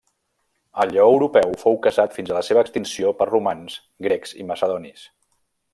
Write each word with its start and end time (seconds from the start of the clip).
El 0.83 0.93
lleó 0.95 1.03
europeu 1.09 1.51
fou 1.63 1.77
caçat 1.83 2.17
fins 2.19 2.31
a 2.33 2.37
la 2.39 2.43
seva 2.49 2.63
extinció 2.67 3.13
per 3.21 3.31
romans, 3.33 3.77
grecs 4.09 4.35
i 4.45 4.49
macedonis. 4.53 5.05